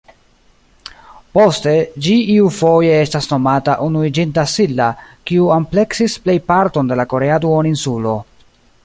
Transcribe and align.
Poste, 1.37 1.73
ĝi 2.05 2.15
iufoje 2.35 2.95
estas 3.01 3.29
nomata 3.33 3.75
Unuiĝinta 3.89 4.47
Silla 4.55 4.89
kiu 5.31 5.53
ampleksis 5.59 6.17
plejparton 6.25 6.91
de 6.93 6.99
la 7.03 7.07
korea 7.13 7.39
duoninsulo. 7.45 8.17